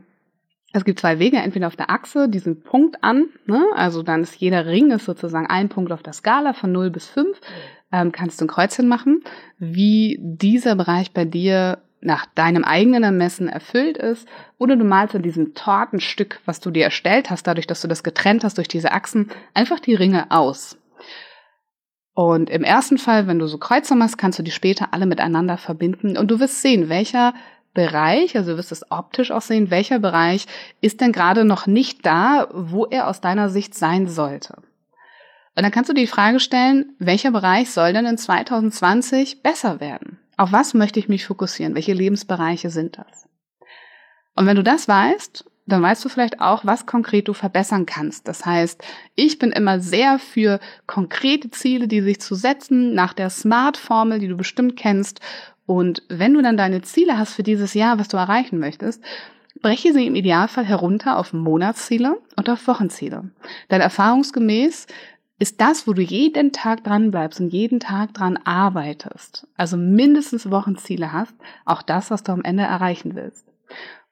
[0.73, 3.63] es gibt zwei Wege, entweder auf der Achse diesen Punkt an, ne?
[3.75, 7.07] also dann ist jeder Ring ist sozusagen ein Punkt auf der Skala von 0 bis
[7.07, 7.39] 5,
[7.91, 9.23] ähm, kannst du ein Kreuzchen machen,
[9.59, 15.21] wie dieser Bereich bei dir nach deinem eigenen Ermessen erfüllt ist, oder du malst in
[15.21, 18.91] diesem Tortenstück, was du dir erstellt hast, dadurch, dass du das getrennt hast durch diese
[18.91, 20.77] Achsen, einfach die Ringe aus.
[22.13, 25.57] Und im ersten Fall, wenn du so Kreuze machst, kannst du die später alle miteinander
[25.57, 27.33] verbinden und du wirst sehen, welcher
[27.73, 30.45] Bereich, also du wirst es optisch auch sehen, welcher Bereich
[30.81, 34.55] ist denn gerade noch nicht da, wo er aus deiner Sicht sein sollte.
[35.55, 39.79] Und dann kannst du dir die Frage stellen, welcher Bereich soll denn in 2020 besser
[39.79, 40.19] werden?
[40.37, 41.75] Auf was möchte ich mich fokussieren?
[41.75, 43.27] Welche Lebensbereiche sind das?
[44.35, 48.27] Und wenn du das weißt, dann weißt du vielleicht auch, was konkret du verbessern kannst.
[48.27, 48.83] Das heißt,
[49.15, 54.27] ich bin immer sehr für konkrete Ziele, die sich zu setzen, nach der Smart-Formel, die
[54.27, 55.19] du bestimmt kennst,
[55.71, 59.01] und wenn du dann deine Ziele hast für dieses Jahr, was du erreichen möchtest,
[59.61, 63.31] breche sie im Idealfall herunter auf Monatsziele und auf Wochenziele.
[63.69, 64.87] Denn erfahrungsgemäß
[65.39, 70.51] ist das, wo du jeden Tag dran bleibst und jeden Tag dran arbeitest, also mindestens
[70.51, 73.47] Wochenziele hast, auch das, was du am Ende erreichen willst.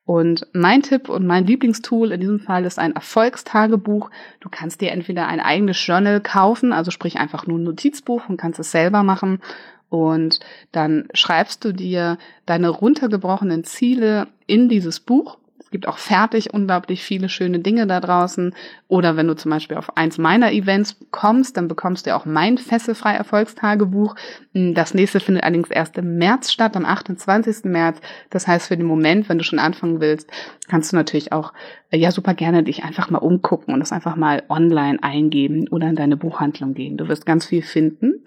[0.05, 4.09] Und mein Tipp und mein Lieblingstool in diesem Fall ist ein Erfolgstagebuch.
[4.39, 8.37] Du kannst dir entweder ein eigenes Journal kaufen, also sprich einfach nur ein Notizbuch und
[8.37, 9.41] kannst es selber machen
[9.89, 10.39] und
[10.71, 15.37] dann schreibst du dir deine runtergebrochenen Ziele in dieses Buch.
[15.69, 18.55] Es gibt auch fertig unglaublich viele schöne Dinge da draußen.
[18.87, 22.57] Oder wenn du zum Beispiel auf eins meiner Events kommst, dann bekommst du auch mein
[22.57, 24.15] Fesselfrei Erfolgstagebuch.
[24.53, 27.65] Das nächste findet allerdings erst im März statt, am 28.
[27.65, 28.01] März.
[28.31, 30.27] Das heißt, für den Moment, wenn du schon anfangen willst,
[30.67, 31.53] kannst du natürlich auch
[31.91, 35.87] äh, ja super gerne dich einfach mal umgucken und das einfach mal online eingeben oder
[35.89, 36.97] in deine Buchhandlung gehen.
[36.97, 38.23] Du wirst ganz viel finden.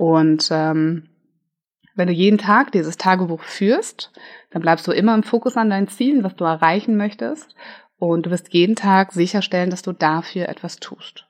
[0.00, 1.10] Und ähm,
[1.94, 4.10] wenn du jeden Tag dieses Tagebuch führst,
[4.50, 7.54] dann bleibst du immer im Fokus an deinen Zielen, was du erreichen möchtest.
[7.98, 11.26] Und du wirst jeden Tag sicherstellen, dass du dafür etwas tust.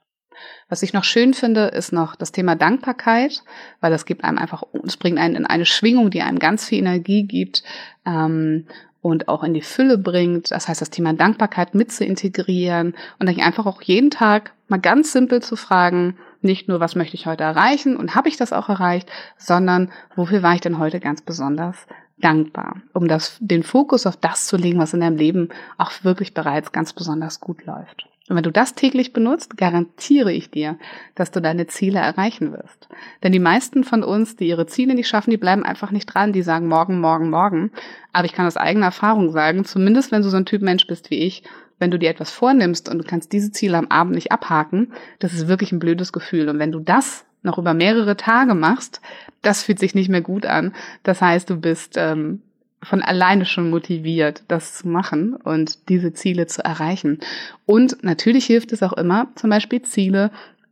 [0.68, 3.42] Was ich noch schön finde, ist noch das Thema Dankbarkeit,
[3.80, 6.78] weil das gibt einem einfach, es bringt einen in eine Schwingung, die einem ganz viel
[6.78, 7.64] Energie gibt
[8.06, 8.68] ähm,
[9.02, 10.52] und auch in die Fülle bringt.
[10.52, 14.78] Das heißt, das Thema Dankbarkeit mit zu integrieren und dann einfach auch jeden Tag mal
[14.78, 18.53] ganz simpel zu fragen, nicht nur, was möchte ich heute erreichen und habe ich das
[18.53, 21.87] auch erreicht, sondern wofür war ich denn heute ganz besonders
[22.18, 25.48] dankbar, um das, den Fokus auf das zu legen, was in deinem Leben
[25.79, 28.07] auch wirklich bereits ganz besonders gut läuft.
[28.29, 30.79] Und wenn du das täglich benutzt, garantiere ich dir,
[31.16, 32.88] dass du deine Ziele erreichen wirst.
[33.24, 36.33] Denn die meisten von uns, die ihre Ziele nicht schaffen, die bleiben einfach nicht dran,
[36.33, 37.72] die sagen morgen, morgen, morgen.
[38.12, 41.11] Aber ich kann aus eigener Erfahrung sagen, zumindest wenn du so ein Typ Mensch bist
[41.11, 41.42] wie ich,
[41.81, 45.33] wenn du dir etwas vornimmst und du kannst diese Ziele am Abend nicht abhaken, das
[45.33, 46.49] ist wirklich ein blödes Gefühl.
[46.49, 49.01] Und wenn du das noch über mehrere Tage machst,
[49.43, 50.75] das fühlt sich nicht mehr gut an.
[51.03, 52.43] Das heißt, du bist ähm,
[52.83, 57.19] von alleine schon motiviert, das zu machen und diese Ziele zu erreichen.
[57.66, 60.31] Und natürlich hilft es auch immer, zum Beispiel Ziele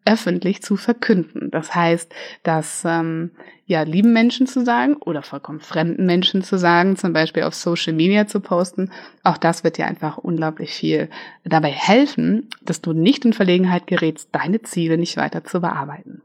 [0.09, 1.51] öffentlich zu verkünden.
[1.51, 3.33] Das heißt, dass ähm,
[3.66, 7.92] ja lieben Menschen zu sagen oder vollkommen fremden Menschen zu sagen, zum Beispiel auf Social
[7.92, 8.90] Media zu posten,
[9.23, 11.11] auch das wird dir einfach unglaublich viel
[11.44, 16.23] dabei helfen, dass du nicht in Verlegenheit gerätst, deine Ziele nicht weiter zu bearbeiten.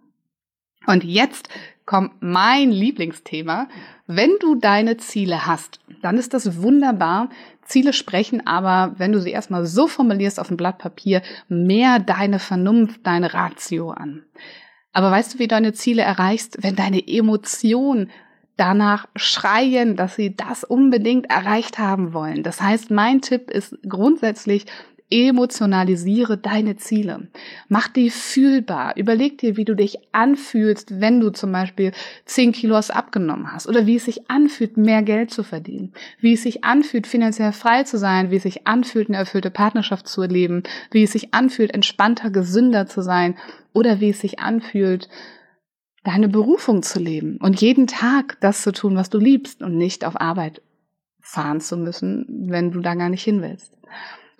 [0.85, 1.49] Und jetzt
[1.85, 3.67] kommt mein Lieblingsthema.
[4.07, 7.29] Wenn du deine Ziele hast, dann ist das wunderbar.
[7.65, 12.39] Ziele sprechen aber, wenn du sie erstmal so formulierst auf dem Blatt Papier, mehr deine
[12.39, 14.23] Vernunft, deine Ratio an.
[14.91, 18.11] Aber weißt du, wie du deine Ziele erreichst, wenn deine Emotionen
[18.57, 22.43] danach schreien, dass sie das unbedingt erreicht haben wollen.
[22.43, 24.65] Das heißt, mein Tipp ist grundsätzlich,
[25.13, 27.27] emotionalisiere deine Ziele.
[27.69, 28.97] Mach die fühlbar.
[28.97, 31.91] Überleg dir, wie du dich anfühlst, wenn du zum Beispiel
[32.25, 36.43] 10 Kilos abgenommen hast oder wie es sich anfühlt, mehr Geld zu verdienen, wie es
[36.43, 40.63] sich anfühlt, finanziell frei zu sein, wie es sich anfühlt, eine erfüllte Partnerschaft zu erleben,
[40.91, 43.35] wie es sich anfühlt, entspannter, gesünder zu sein
[43.71, 45.09] oder wie es sich anfühlt,
[46.03, 50.05] deine Berufung zu leben und jeden Tag das zu tun, was du liebst und nicht
[50.05, 50.61] auf Arbeit
[51.21, 53.77] fahren zu müssen, wenn du da gar nicht hin willst.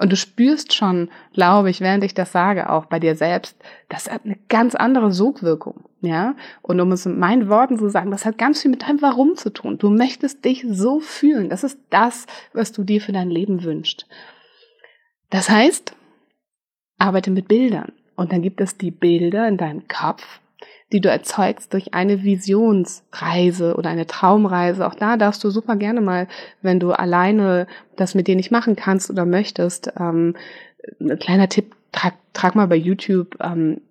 [0.04, 3.56] Und du spürst schon, glaube ich, während ich das sage, auch bei dir selbst,
[3.88, 5.86] das hat eine ganz andere Sogwirkung.
[6.02, 9.02] Ja, und um es in meinen Worten zu sagen, das hat ganz viel mit deinem
[9.02, 9.78] Warum zu tun.
[9.78, 11.48] Du möchtest dich so fühlen.
[11.48, 14.06] Das ist das, was du dir für dein Leben wünschst.
[15.30, 15.96] Das heißt,
[16.98, 17.94] arbeite mit Bildern.
[18.18, 20.42] Und dann gibt es die Bilder in deinem Kopf,
[20.94, 24.86] die du erzeugst durch eine Visionsreise oder eine Traumreise.
[24.86, 26.28] Auch da darfst du super gerne mal,
[26.62, 30.36] wenn du alleine das mit dir nicht machen kannst oder möchtest, ähm,
[31.00, 33.82] ein kleiner Tipp, trag, trag mal bei YouTube ähm,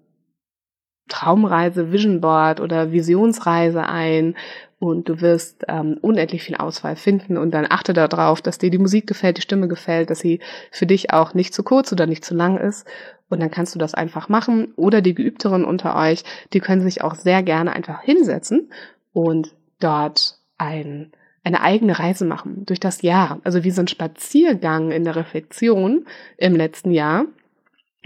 [1.08, 4.36] Traumreise, Vision Board oder Visionsreise ein
[4.78, 8.78] und du wirst ähm, unendlich viel Auswahl finden und dann achte darauf, dass dir die
[8.78, 12.24] Musik gefällt, die Stimme gefällt, dass sie für dich auch nicht zu kurz oder nicht
[12.24, 12.86] zu lang ist
[13.32, 14.72] und dann kannst du das einfach machen.
[14.76, 18.70] Oder die Geübteren unter euch, die können sich auch sehr gerne einfach hinsetzen
[19.12, 23.40] und dort ein, eine eigene Reise machen durch das Jahr.
[23.42, 27.24] Also wie so ein Spaziergang in der Reflexion im letzten Jahr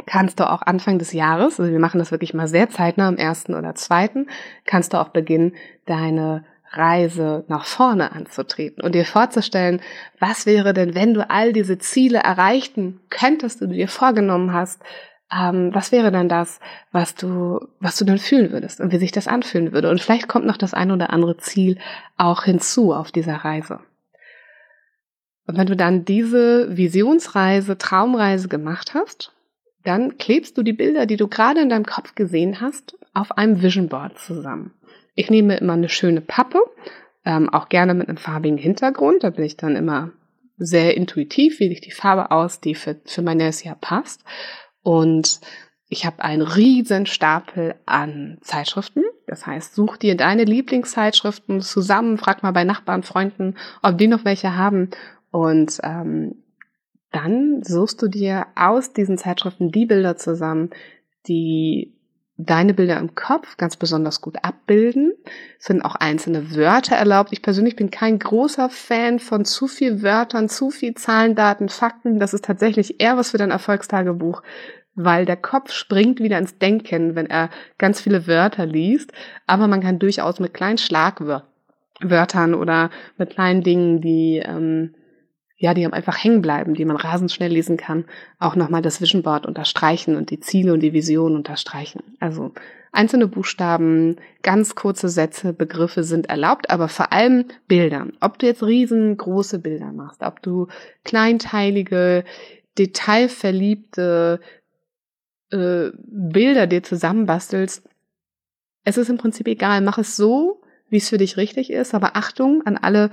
[0.04, 3.16] kannst du auch Anfang des Jahres, also wir machen das wirklich mal sehr zeitnah am
[3.16, 4.26] ersten oder zweiten,
[4.66, 5.54] kannst du auch beginnen,
[5.86, 9.80] deine Reise nach vorne anzutreten und dir vorzustellen,
[10.18, 14.82] was wäre denn, wenn du all diese Ziele erreichten könntest, die du dir vorgenommen hast,
[15.32, 16.60] ähm, was wäre dann das,
[16.92, 19.90] was du, was du dann fühlen würdest und wie sich das anfühlen würde.
[19.90, 21.78] Und vielleicht kommt noch das ein oder andere Ziel
[22.16, 23.80] auch hinzu auf dieser Reise.
[25.46, 29.32] Und wenn du dann diese Visionsreise, Traumreise gemacht hast,
[29.84, 33.62] dann klebst du die Bilder, die du gerade in deinem Kopf gesehen hast, auf einem
[33.62, 34.72] Vision Board zusammen.
[35.14, 36.58] Ich nehme immer eine schöne Pappe,
[37.24, 39.22] ähm, auch gerne mit einem farbigen Hintergrund.
[39.22, 40.10] Da bin ich dann immer
[40.58, 44.24] sehr intuitiv, wähle ich die Farbe aus, die für, für mein nächstes Jahr passt.
[44.86, 45.40] Und
[45.88, 49.02] ich habe einen riesen Stapel an Zeitschriften.
[49.26, 54.24] Das heißt, such dir deine Lieblingszeitschriften zusammen, frag mal bei Nachbarn, Freunden, ob die noch
[54.24, 54.90] welche haben.
[55.32, 56.36] Und ähm,
[57.10, 60.70] dann suchst du dir aus diesen Zeitschriften die Bilder zusammen,
[61.26, 61.95] die
[62.38, 65.14] deine Bilder im Kopf ganz besonders gut abbilden.
[65.58, 67.30] Es sind auch einzelne Wörter erlaubt.
[67.32, 72.18] Ich persönlich bin kein großer Fan von zu viel Wörtern, zu viel Zahlen, Daten, Fakten.
[72.18, 74.42] Das ist tatsächlich eher was für dein Erfolgstagebuch
[74.96, 79.12] weil der Kopf springt wieder ins Denken, wenn er ganz viele Wörter liest.
[79.46, 84.94] Aber man kann durchaus mit kleinen Schlagwörtern oder mit kleinen Dingen, die ähm,
[85.58, 88.04] ja, die einfach hängen bleiben, die man rasend schnell lesen kann,
[88.38, 92.02] auch nochmal das Vision Board unterstreichen und die Ziele und die Vision unterstreichen.
[92.20, 92.52] Also
[92.92, 98.06] einzelne Buchstaben, ganz kurze Sätze, Begriffe sind erlaubt, aber vor allem Bilder.
[98.20, 100.68] Ob du jetzt riesengroße Bilder machst, ob du
[101.04, 102.24] kleinteilige,
[102.76, 104.40] detailverliebte
[105.50, 107.82] äh, Bilder dir zusammenbastelst,
[108.84, 109.80] es ist im Prinzip egal.
[109.80, 113.10] Mach es so, wie es für dich richtig ist, aber Achtung an alle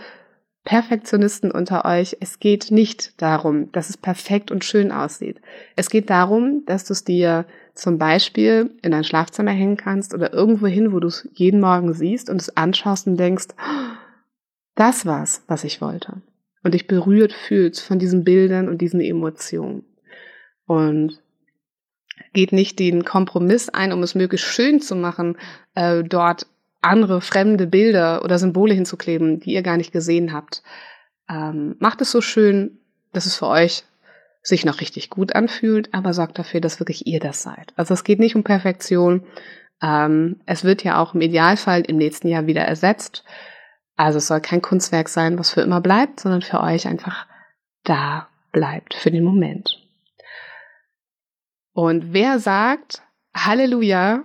[0.64, 5.42] Perfektionisten unter euch, es geht nicht darum, dass es perfekt und schön aussieht.
[5.76, 10.32] Es geht darum, dass du es dir zum Beispiel in dein Schlafzimmer hängen kannst oder
[10.32, 13.48] irgendwo hin, wo du es jeden Morgen siehst und es anschaust und denkst,
[14.76, 16.22] das war's, was ich wollte.
[16.64, 19.84] Und dich berührt fühlst von diesen Bildern und diesen Emotionen.
[20.66, 21.22] Und
[22.32, 25.38] geht nicht den Kompromiss ein, um es möglichst schön zu machen,
[25.76, 26.48] äh, dort
[26.84, 30.64] andere fremde Bilder oder Symbole hinzukleben, die ihr gar nicht gesehen habt.
[31.30, 32.80] Ähm, macht es so schön,
[33.12, 33.84] dass es für euch
[34.42, 37.74] sich noch richtig gut anfühlt, aber sorgt dafür, dass wirklich ihr das seid.
[37.78, 39.26] Also es geht nicht um Perfektion.
[39.82, 43.24] Ähm, es wird ja auch im Idealfall im nächsten Jahr wieder ersetzt.
[43.96, 47.26] Also es soll kein Kunstwerk sein, was für immer bleibt, sondern für euch einfach
[47.84, 49.80] da bleibt für den Moment.
[51.74, 53.02] Und wer sagt,
[53.36, 54.24] Halleluja,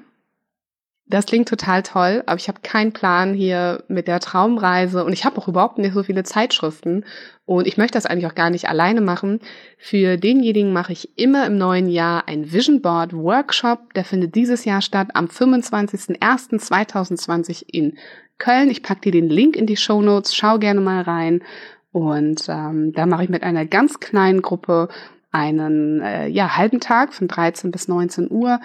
[1.11, 5.25] Das klingt total toll, aber ich habe keinen Plan hier mit der Traumreise und ich
[5.25, 7.07] habe auch überhaupt nicht so viele Zeitschriften
[7.47, 9.40] und ich möchte das eigentlich auch gar nicht alleine machen.
[9.79, 14.66] Für denjenigen mache ich immer im neuen Jahr ein Vision Board Workshop, der findet dieses
[14.66, 17.97] Jahr statt am 25.01.2020 in
[18.37, 18.71] Köln.
[18.71, 21.42] Ich packe dir den Link in die Show Notes, schau gerne mal rein
[21.90, 24.90] und ähm, da mache ich mit einer ganz kleinen Gruppe
[25.31, 28.61] einen äh, ja, halben Tag von 13 bis 19 Uhr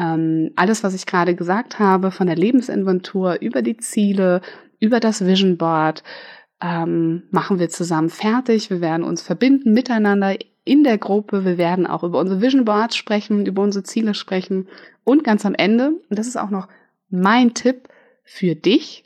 [0.00, 4.40] ähm, alles, was ich gerade gesagt habe, von der Lebensinventur über die Ziele,
[4.78, 6.02] über das Vision Board,
[6.62, 8.70] ähm, machen wir zusammen fertig.
[8.70, 11.44] Wir werden uns verbinden miteinander in der Gruppe.
[11.44, 14.68] Wir werden auch über unsere Vision Boards sprechen, über unsere Ziele sprechen.
[15.04, 16.68] Und ganz am Ende, und das ist auch noch
[17.10, 17.88] mein Tipp
[18.24, 19.04] für dich,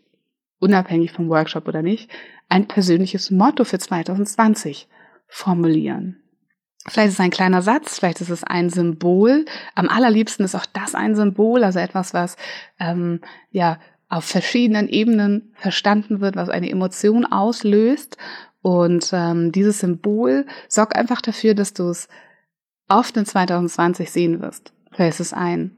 [0.60, 2.08] unabhängig vom Workshop oder nicht,
[2.48, 4.86] ein persönliches Motto für 2020
[5.26, 6.23] formulieren.
[6.86, 9.46] Vielleicht ist es ein kleiner Satz, vielleicht ist es ein Symbol.
[9.74, 12.36] Am allerliebsten ist auch das ein Symbol, also etwas, was
[12.78, 13.20] ähm,
[13.50, 13.78] ja
[14.10, 18.18] auf verschiedenen Ebenen verstanden wird, was eine Emotion auslöst.
[18.60, 22.08] Und ähm, dieses Symbol sorgt einfach dafür, dass du es
[22.88, 24.72] oft in 2020 sehen wirst.
[24.92, 25.76] Vielleicht ist es ein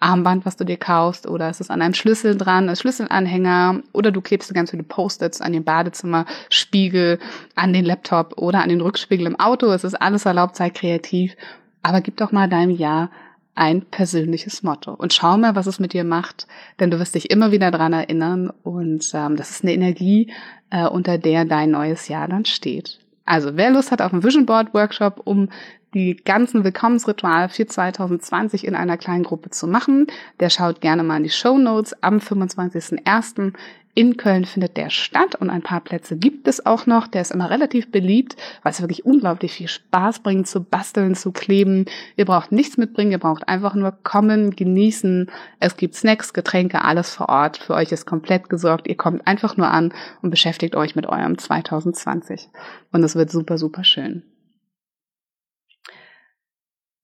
[0.00, 4.12] Armband, was du dir kaufst, oder es ist an einem Schlüssel dran, ein Schlüsselanhänger, oder
[4.12, 7.18] du klebst ganz viele Post-its an den Badezimmerspiegel,
[7.56, 9.66] an den Laptop oder an den Rückspiegel im Auto.
[9.72, 11.36] Es ist alles erlaubt, sei kreativ.
[11.82, 13.10] Aber gib doch mal deinem Jahr
[13.58, 16.46] ein persönliches Motto und schau mal, was es mit dir macht,
[16.78, 20.32] denn du wirst dich immer wieder dran erinnern und ähm, das ist eine Energie,
[20.70, 23.00] äh, unter der dein neues Jahr dann steht.
[23.24, 25.48] Also wer Lust hat auf einen Vision Board Workshop, um
[25.94, 30.06] die ganzen Willkommensrituale für 2020 in einer kleinen Gruppe zu machen,
[30.40, 31.94] der schaut gerne mal in die Show Notes.
[32.02, 33.54] Am 25.01.
[33.94, 37.06] in Köln findet der statt und ein paar Plätze gibt es auch noch.
[37.06, 41.32] Der ist immer relativ beliebt, weil es wirklich unglaublich viel Spaß bringt, zu basteln, zu
[41.32, 41.86] kleben.
[42.16, 45.30] Ihr braucht nichts mitbringen, ihr braucht einfach nur kommen, genießen.
[45.58, 47.56] Es gibt Snacks, Getränke, alles vor Ort.
[47.56, 48.86] Für euch ist komplett gesorgt.
[48.86, 52.50] Ihr kommt einfach nur an und beschäftigt euch mit eurem 2020.
[52.92, 54.22] Und es wird super, super schön.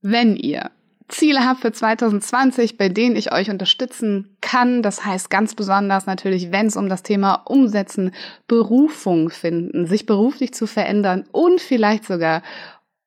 [0.07, 0.71] Wenn ihr
[1.09, 6.53] Ziele habt für 2020, bei denen ich euch unterstützen kann, das heißt ganz besonders natürlich,
[6.53, 8.11] wenn es um das Thema Umsetzen,
[8.47, 12.43] Berufung finden, sich beruflich zu verändern und vielleicht sogar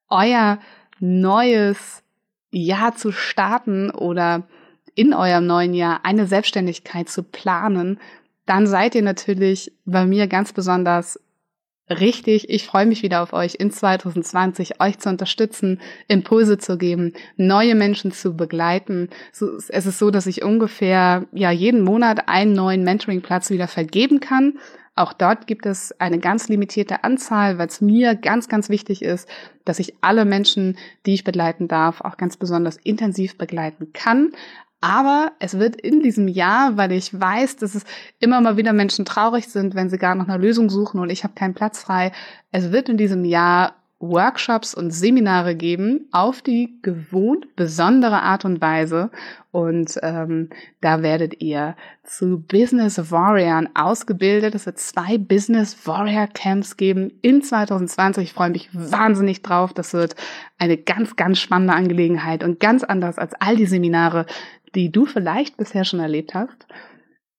[0.10, 0.58] euer
[1.00, 2.02] neues
[2.50, 4.48] Jahr zu starten oder
[4.96, 8.00] in eurem neuen Jahr eine Selbstständigkeit zu planen,
[8.48, 11.20] dann seid ihr natürlich bei mir ganz besonders
[11.90, 12.50] richtig.
[12.50, 17.76] Ich freue mich wieder auf euch in 2020, euch zu unterstützen, Impulse zu geben, neue
[17.76, 19.10] Menschen zu begleiten.
[19.32, 24.60] Es ist so, dass ich ungefähr ja jeden Monat einen neuen Mentoring-Platz wieder vergeben kann.
[24.96, 29.30] Auch dort gibt es eine ganz limitierte Anzahl, weil es mir ganz, ganz wichtig ist,
[29.64, 34.32] dass ich alle Menschen, die ich begleiten darf, auch ganz besonders intensiv begleiten kann.
[34.80, 37.84] Aber es wird in diesem Jahr, weil ich weiß, dass es
[38.20, 41.24] immer mal wieder Menschen traurig sind, wenn sie gar nach einer Lösung suchen und ich
[41.24, 42.12] habe keinen Platz frei,
[42.52, 48.62] es wird in diesem Jahr Workshops und Seminare geben auf die gewohnt besondere Art und
[48.62, 49.10] Weise.
[49.52, 50.50] Und ähm,
[50.82, 54.54] da werdet ihr zu Business Warriors ausgebildet.
[54.54, 58.26] Es wird zwei Business Warrior Camps geben in 2020.
[58.26, 59.74] Ich freue mich wahnsinnig drauf.
[59.74, 60.16] Das wird
[60.60, 64.28] eine ganz, ganz spannende Angelegenheit und ganz anders als all die Seminare,
[64.76, 66.68] die du vielleicht bisher schon erlebt hast.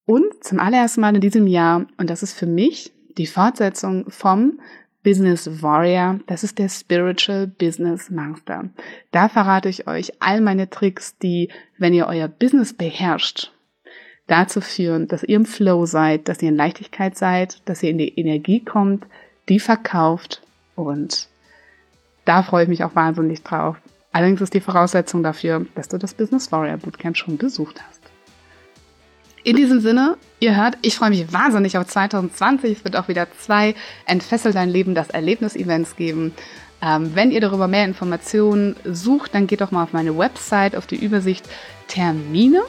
[0.07, 4.59] Und zum allerersten Mal in diesem Jahr, und das ist für mich die Fortsetzung vom
[5.03, 8.71] Business Warrior, das ist der Spiritual Business Master.
[9.11, 13.53] Da verrate ich euch all meine Tricks, die, wenn ihr euer Business beherrscht,
[14.27, 17.99] dazu führen, dass ihr im Flow seid, dass ihr in Leichtigkeit seid, dass ihr in
[17.99, 19.07] die Energie kommt,
[19.49, 20.43] die verkauft
[20.75, 21.29] und
[22.25, 23.77] da freue ich mich auch wahnsinnig drauf.
[24.13, 28.01] Allerdings ist die Voraussetzung dafür, dass du das Business Warrior Bootcamp schon besucht hast.
[29.45, 32.79] In diesem Sinne, ihr hört, ich freue mich wahnsinnig auf 2020.
[32.79, 33.75] Es wird auch wieder zwei
[34.07, 36.35] Entfessel dein Leben, das Erlebnis-Events geben.
[36.83, 40.87] Ähm, wenn ihr darüber mehr Informationen sucht, dann geht doch mal auf meine Website, auf
[40.87, 41.49] die Übersicht
[41.87, 42.63] Termine.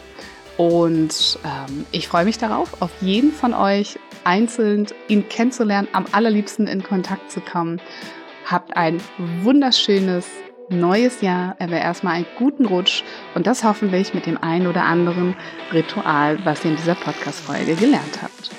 [0.58, 6.68] Und ähm, ich freue mich darauf, auf jeden von euch einzeln ihn kennenzulernen, am allerliebsten
[6.68, 7.82] in Kontakt zu kommen.
[8.46, 9.00] Habt ein
[9.44, 10.26] wunderschönes
[10.70, 13.04] neues Jahr, aber erstmal einen guten Rutsch
[13.36, 15.36] und das hoffentlich mit dem einen oder anderen
[15.74, 18.52] Ritual, was ihr in dieser Podcast-Folge gelernt habt.